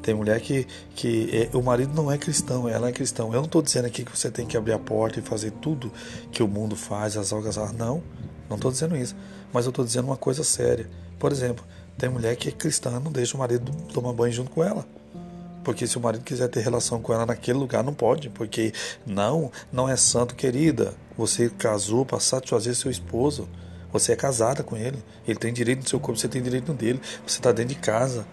Tem 0.02 0.14
mulher 0.14 0.40
que, 0.40 0.66
que 0.96 1.30
é, 1.32 1.56
o 1.56 1.62
marido 1.62 1.94
não 1.94 2.10
é 2.10 2.18
cristão, 2.18 2.68
ela 2.68 2.88
é 2.88 2.92
cristão. 2.92 3.28
Eu 3.28 3.38
não 3.38 3.44
estou 3.44 3.62
dizendo 3.62 3.86
aqui 3.86 4.04
que 4.04 4.16
você 4.16 4.30
tem 4.30 4.44
que 4.44 4.56
abrir 4.56 4.72
a 4.72 4.78
porta 4.78 5.20
e 5.20 5.22
fazer 5.22 5.52
tudo 5.52 5.92
que 6.32 6.42
o 6.42 6.48
mundo 6.48 6.74
faz, 6.74 7.16
as 7.16 7.32
algas. 7.32 7.56
Não, 7.78 8.02
não 8.48 8.56
estou 8.56 8.72
dizendo 8.72 8.96
isso. 8.96 9.14
Mas 9.52 9.64
eu 9.64 9.70
estou 9.70 9.84
dizendo 9.84 10.06
uma 10.06 10.16
coisa 10.16 10.42
séria. 10.42 10.90
Por 11.18 11.30
exemplo, 11.30 11.64
tem 11.96 12.08
mulher 12.08 12.34
que 12.34 12.48
é 12.48 12.52
cristã, 12.52 12.98
não 12.98 13.12
deixa 13.12 13.36
o 13.36 13.38
marido 13.38 13.70
tomar 13.92 14.12
banho 14.12 14.32
junto 14.32 14.50
com 14.50 14.64
ela. 14.64 14.84
Porque 15.62 15.86
se 15.86 15.96
o 15.96 16.00
marido 16.00 16.24
quiser 16.24 16.48
ter 16.48 16.60
relação 16.60 17.00
com 17.00 17.12
ela 17.12 17.24
naquele 17.24 17.58
lugar, 17.58 17.84
não 17.84 17.94
pode. 17.94 18.28
Porque 18.28 18.72
não, 19.06 19.52
não 19.72 19.88
é 19.88 19.96
santo, 19.96 20.34
querida. 20.34 20.94
Você 21.16 21.48
casou 21.48 22.04
para 22.04 22.18
satisfazer 22.18 22.74
seu 22.74 22.90
esposo. 22.90 23.48
Você 23.92 24.12
é 24.12 24.16
casada 24.16 24.64
com 24.64 24.76
ele. 24.76 24.98
Ele 25.26 25.38
tem 25.38 25.52
direito 25.52 25.82
no 25.82 25.88
seu 25.88 26.00
corpo, 26.00 26.18
você 26.18 26.26
tem 26.26 26.42
direito 26.42 26.72
no 26.72 26.76
dele. 26.76 27.00
Você 27.24 27.38
está 27.38 27.52
dentro 27.52 27.74
de 27.74 27.80
casa. 27.80 28.26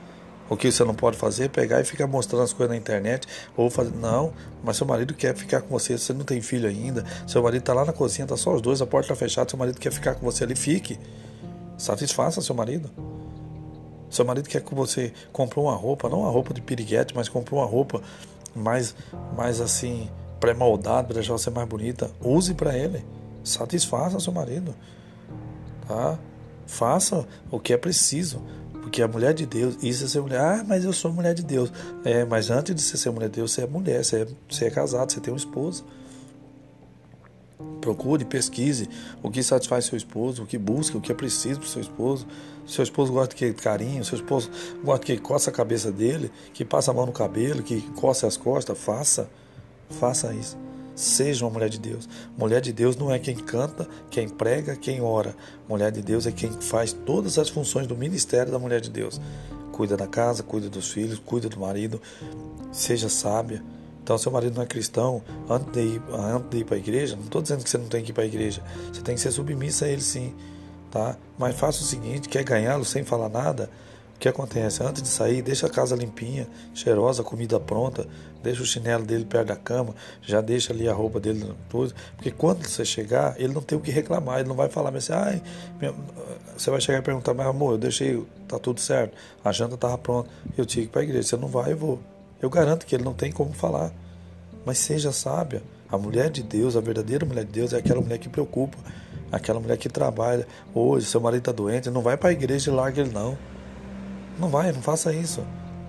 O 0.49 0.57
que 0.57 0.71
você 0.71 0.83
não 0.83 0.95
pode 0.95 1.15
fazer 1.15 1.45
é 1.45 1.47
pegar 1.47 1.79
e 1.79 1.83
ficar 1.83 2.07
mostrando 2.07 2.43
as 2.43 2.51
coisas 2.51 2.73
na 2.73 2.77
internet 2.77 3.27
ou 3.55 3.69
fazer. 3.69 3.95
Não, 3.95 4.33
mas 4.63 4.77
seu 4.77 4.87
marido 4.87 5.13
quer 5.13 5.35
ficar 5.35 5.61
com 5.61 5.69
você, 5.77 5.97
você 5.97 6.11
não 6.11 6.25
tem 6.25 6.41
filho 6.41 6.67
ainda, 6.67 7.05
seu 7.27 7.43
marido 7.43 7.61
está 7.61 7.73
lá 7.73 7.85
na 7.85 7.93
cozinha, 7.93 8.25
está 8.25 8.35
só 8.35 8.55
os 8.55 8.61
dois, 8.61 8.81
a 8.81 8.87
porta 8.87 9.13
está 9.13 9.15
fechada, 9.15 9.49
seu 9.49 9.59
marido 9.59 9.79
quer 9.79 9.91
ficar 9.91 10.15
com 10.15 10.25
você 10.25 10.43
ali, 10.43 10.55
fique. 10.55 10.99
Satisfaça 11.77 12.41
seu 12.41 12.55
marido. 12.55 12.89
Seu 14.09 14.25
marido 14.25 14.49
quer 14.49 14.61
que 14.61 14.73
você 14.73 15.13
comprou 15.31 15.65
uma 15.65 15.75
roupa, 15.75 16.09
não 16.09 16.21
uma 16.21 16.31
roupa 16.31 16.51
de 16.53 16.61
piriguete, 16.61 17.15
mas 17.15 17.29
comprou 17.29 17.59
uma 17.59 17.67
roupa 17.67 18.01
mais, 18.55 18.95
mais 19.37 19.61
assim, 19.61 20.09
pré-moldada 20.39 21.03
para 21.05 21.13
deixar 21.15 21.33
você 21.33 21.51
mais 21.51 21.67
bonita. 21.67 22.09
Use 22.19 22.55
para 22.55 22.75
ele. 22.75 23.05
Satisfaça 23.43 24.19
seu 24.19 24.33
marido. 24.33 24.73
Tá? 25.87 26.17
Faça 26.65 27.27
o 27.51 27.59
que 27.59 27.71
é 27.71 27.77
preciso. 27.77 28.41
Porque 28.81 29.01
a 29.01 29.07
mulher 29.07 29.33
de 29.33 29.45
Deus, 29.45 29.77
isso 29.81 30.05
é 30.05 30.07
ser 30.07 30.21
mulher. 30.21 30.39
Ah, 30.39 30.65
mas 30.67 30.83
eu 30.83 30.93
sou 30.93 31.11
mulher 31.11 31.33
de 31.33 31.43
Deus. 31.43 31.71
É, 32.03 32.25
mas 32.25 32.49
antes 32.49 32.73
de 32.73 32.81
você 32.81 32.97
ser 32.97 33.11
mulher 33.11 33.29
de 33.29 33.35
Deus, 33.35 33.51
você 33.51 33.61
é 33.61 33.67
mulher, 33.67 34.03
você 34.03 34.21
é, 34.21 34.27
você 34.49 34.65
é 34.65 34.69
casado, 34.69 35.11
você 35.11 35.19
tem 35.19 35.33
um 35.33 35.37
esposo. 35.37 35.85
Procure, 37.81 38.23
pesquise 38.23 38.89
o 39.21 39.29
que 39.29 39.43
satisfaz 39.43 39.85
seu 39.85 39.97
esposo, 39.97 40.43
o 40.43 40.45
que 40.45 40.57
busca, 40.57 40.97
o 40.97 41.01
que 41.01 41.11
é 41.11 41.15
preciso 41.15 41.59
para 41.59 41.69
seu 41.69 41.81
esposo. 41.81 42.25
Seu 42.65 42.83
esposo 42.83 43.11
gosta 43.11 43.35
que 43.35 43.51
carinho, 43.53 44.05
seu 44.05 44.15
esposo 44.15 44.49
gosta 44.83 45.05
que 45.05 45.17
coça 45.17 45.49
a 45.49 45.53
cabeça 45.53 45.91
dele, 45.91 46.31
que 46.53 46.63
passa 46.63 46.91
a 46.91 46.93
mão 46.93 47.05
no 47.05 47.11
cabelo, 47.11 47.63
que 47.63 47.81
coça 47.95 48.27
as 48.27 48.37
costas. 48.37 48.77
Faça, 48.77 49.29
faça 49.89 50.33
isso. 50.33 50.57
Seja 50.99 51.45
uma 51.45 51.51
mulher 51.51 51.69
de 51.69 51.79
Deus. 51.79 52.09
Mulher 52.37 52.59
de 52.59 52.73
Deus 52.73 52.97
não 52.97 53.09
é 53.09 53.17
quem 53.17 53.33
canta, 53.33 53.87
quem 54.09 54.27
prega, 54.27 54.75
quem 54.75 54.99
ora. 54.99 55.33
Mulher 55.65 55.93
de 55.93 56.01
Deus 56.01 56.27
é 56.27 56.31
quem 56.33 56.51
faz 56.51 56.91
todas 56.91 57.39
as 57.39 57.47
funções 57.47 57.87
do 57.87 57.95
ministério 57.95 58.51
da 58.51 58.59
mulher 58.59 58.81
de 58.81 58.89
Deus. 58.89 59.17
Cuida 59.71 59.95
da 59.95 60.05
casa, 60.05 60.43
cuida 60.43 60.67
dos 60.69 60.91
filhos, 60.91 61.17
cuida 61.17 61.47
do 61.47 61.57
marido. 61.57 62.01
Seja 62.73 63.07
sábia. 63.07 63.63
Então, 64.03 64.17
seu 64.17 64.29
marido 64.29 64.57
não 64.57 64.63
é 64.63 64.65
cristão, 64.65 65.23
antes 65.49 65.71
de 65.71 65.79
ir, 65.79 66.01
ir 66.51 66.65
para 66.65 66.75
a 66.75 66.79
igreja, 66.79 67.15
não 67.15 67.23
estou 67.23 67.41
dizendo 67.41 67.63
que 67.63 67.69
você 67.69 67.77
não 67.77 67.87
tem 67.87 68.03
que 68.03 68.11
ir 68.11 68.13
para 68.13 68.23
a 68.23 68.27
igreja. 68.27 68.61
Você 68.91 69.01
tem 69.01 69.15
que 69.15 69.21
ser 69.21 69.31
submissa 69.31 69.85
a 69.85 69.87
ele 69.87 70.01
sim. 70.01 70.35
Tá? 70.91 71.15
Mas 71.37 71.55
faça 71.55 71.81
o 71.81 71.85
seguinte: 71.85 72.27
quer 72.27 72.43
ganhá-lo 72.43 72.83
sem 72.83 73.05
falar 73.05 73.29
nada? 73.29 73.69
O 74.19 74.21
que 74.21 74.27
acontece? 74.27 74.83
Antes 74.83 75.01
de 75.01 75.07
sair, 75.07 75.41
deixa 75.41 75.65
a 75.65 75.69
casa 75.69 75.95
limpinha, 75.95 76.45
cheirosa, 76.73 77.23
comida 77.23 77.57
pronta, 77.57 78.05
deixa 78.43 78.61
o 78.61 78.65
chinelo 78.65 79.05
dele 79.05 79.23
perto 79.23 79.47
da 79.47 79.55
cama, 79.55 79.95
já 80.21 80.41
deixa 80.41 80.73
ali 80.73 80.89
a 80.89 80.93
roupa 80.93 81.21
dele, 81.21 81.53
tudo. 81.69 81.93
Porque 82.17 82.29
quando 82.29 82.67
você 82.67 82.83
chegar, 82.83 83.39
ele 83.39 83.53
não 83.53 83.61
tem 83.61 83.77
o 83.77 83.81
que 83.81 83.91
reclamar, 83.91 84.39
ele 84.39 84.49
não 84.49 84.57
vai 84.57 84.67
falar, 84.67 84.91
mas 84.91 85.09
assim, 85.09 85.23
ai, 85.23 85.41
você 86.57 86.69
vai 86.69 86.81
chegar 86.81 86.99
e 86.99 87.01
perguntar, 87.01 87.33
mas 87.33 87.47
amor, 87.47 87.75
eu 87.75 87.77
deixei, 87.77 88.21
tá 88.45 88.59
tudo 88.59 88.81
certo, 88.81 89.15
a 89.41 89.53
janta 89.53 89.75
estava 89.75 89.97
pronta, 89.97 90.29
eu 90.57 90.65
tinha 90.65 90.83
que 90.83 90.89
ir 90.89 90.91
para 90.91 90.99
a 90.99 91.03
igreja, 91.05 91.29
você 91.29 91.37
não 91.37 91.47
vai, 91.47 91.71
eu 91.71 91.77
vou. 91.77 92.01
Eu 92.41 92.49
garanto 92.49 92.85
que 92.85 92.93
ele 92.93 93.05
não 93.05 93.13
tem 93.13 93.31
como 93.31 93.53
falar. 93.53 93.89
Mas 94.65 94.79
seja 94.79 95.13
sábia. 95.13 95.63
A 95.89 95.97
mulher 95.97 96.29
de 96.29 96.43
Deus, 96.43 96.75
a 96.75 96.81
verdadeira 96.81 97.25
mulher 97.25 97.45
de 97.45 97.53
Deus, 97.53 97.71
é 97.71 97.77
aquela 97.77 98.01
mulher 98.01 98.17
que 98.17 98.27
preocupa, 98.27 98.77
aquela 99.31 99.61
mulher 99.61 99.77
que 99.77 99.87
trabalha. 99.87 100.45
Hoje, 100.75 101.05
seu 101.05 101.21
marido 101.21 101.39
está 101.39 101.51
doente, 101.53 101.89
não 101.89 102.01
vai 102.01 102.17
para 102.17 102.29
a 102.29 102.33
igreja 102.33 102.69
e 102.69 102.73
larga 102.73 102.99
ele, 102.99 103.13
não. 103.13 103.37
Não 104.39 104.47
vai, 104.47 104.71
não 104.71 104.81
faça 104.81 105.13
isso. 105.13 105.45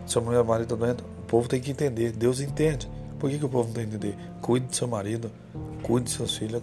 Seu 0.07 0.21
mulher, 0.21 0.43
marido 0.43 0.75
está 0.75 0.85
doente, 0.85 1.03
o 1.03 1.23
povo 1.23 1.49
tem 1.49 1.61
que 1.61 1.71
entender. 1.71 2.11
Deus 2.11 2.41
entende. 2.41 2.91
Por 3.19 3.31
que, 3.31 3.39
que 3.39 3.45
o 3.45 3.49
povo 3.49 3.69
não 3.69 3.75
tem 3.75 3.87
que 3.87 3.95
entender? 3.95 4.19
Cuide 4.41 4.67
do 4.67 4.75
seu 4.75 4.89
marido, 4.89 5.31
cuide 5.83 6.07
de 6.07 6.13
seus 6.17 6.37
filhos. 6.37 6.61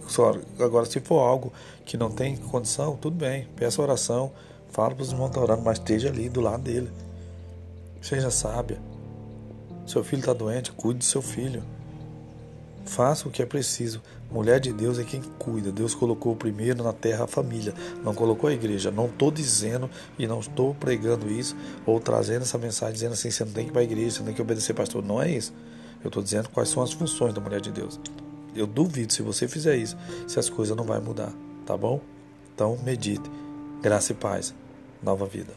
Agora, 0.60 0.84
se 0.84 1.00
for 1.00 1.20
algo 1.20 1.52
que 1.86 1.96
não 1.96 2.10
tem 2.10 2.36
condição, 2.36 2.96
tudo 2.96 3.16
bem. 3.16 3.46
Peça 3.56 3.80
oração, 3.80 4.32
fala 4.70 4.94
para 4.94 5.02
os 5.02 5.12
irmãos 5.12 5.28
estar 5.28 5.40
orando, 5.40 5.62
mas 5.62 5.78
esteja 5.78 6.08
ali 6.08 6.28
do 6.28 6.40
lado 6.40 6.62
dele. 6.62 6.90
Seja 8.02 8.30
sábia. 8.30 8.78
Seu 9.86 10.04
filho 10.04 10.20
está 10.20 10.34
doente, 10.34 10.72
cuide 10.72 10.98
do 10.98 11.04
seu 11.04 11.22
filho. 11.22 11.62
Faça 12.88 13.28
o 13.28 13.30
que 13.30 13.42
é 13.42 13.46
preciso. 13.46 14.02
Mulher 14.30 14.58
de 14.58 14.72
Deus 14.72 14.98
é 14.98 15.04
quem 15.04 15.20
cuida. 15.38 15.70
Deus 15.70 15.94
colocou 15.94 16.34
primeiro 16.34 16.82
na 16.82 16.92
terra 16.92 17.24
a 17.24 17.26
família, 17.26 17.74
não 18.02 18.14
colocou 18.14 18.48
a 18.48 18.52
igreja. 18.52 18.90
Não 18.90 19.06
estou 19.06 19.30
dizendo 19.30 19.90
e 20.18 20.26
não 20.26 20.40
estou 20.40 20.74
pregando 20.74 21.30
isso 21.30 21.54
ou 21.84 22.00
trazendo 22.00 22.42
essa 22.42 22.56
mensagem 22.56 22.94
dizendo 22.94 23.12
assim: 23.12 23.30
você 23.30 23.44
não 23.44 23.52
tem 23.52 23.64
que 23.64 23.70
ir 23.70 23.72
para 23.72 23.82
a 23.82 23.84
igreja, 23.84 24.10
você 24.10 24.18
não 24.20 24.26
tem 24.26 24.34
que 24.34 24.42
obedecer 24.42 24.72
pastor. 24.72 25.04
Não 25.04 25.20
é 25.20 25.30
isso. 25.30 25.52
Eu 26.02 26.08
estou 26.08 26.22
dizendo 26.22 26.48
quais 26.48 26.70
são 26.70 26.82
as 26.82 26.92
funções 26.92 27.34
da 27.34 27.40
mulher 27.40 27.60
de 27.60 27.70
Deus. 27.70 28.00
Eu 28.56 28.66
duvido 28.66 29.12
se 29.12 29.20
você 29.20 29.46
fizer 29.46 29.76
isso, 29.76 29.96
se 30.26 30.38
as 30.38 30.48
coisas 30.48 30.74
não 30.74 30.84
vão 30.84 31.00
mudar, 31.00 31.32
tá 31.66 31.76
bom? 31.76 32.00
Então 32.54 32.78
medite. 32.82 33.30
Graça 33.82 34.12
e 34.12 34.14
paz. 34.14 34.54
Nova 35.02 35.26
vida. 35.26 35.52